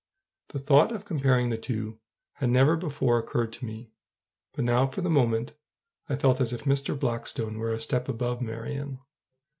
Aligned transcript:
The 0.49 0.57
thought 0.57 0.91
of 0.91 1.05
comparing 1.05 1.49
the 1.49 1.59
two 1.59 1.99
had 2.33 2.49
never 2.49 2.75
before 2.75 3.19
occurred 3.19 3.53
to 3.53 3.65
me; 3.65 3.91
but 4.53 4.65
now 4.65 4.87
for 4.87 5.01
the 5.01 5.11
moment 5.11 5.53
I 6.09 6.15
felt 6.15 6.41
as 6.41 6.51
if 6.51 6.63
Mr. 6.63 6.99
Blackstone 6.99 7.59
were 7.59 7.71
a 7.71 7.79
step 7.79 8.09
above 8.09 8.41
Marion. 8.41 8.97